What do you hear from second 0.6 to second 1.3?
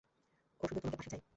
ও শুধু তোমাকে পাশে চায়।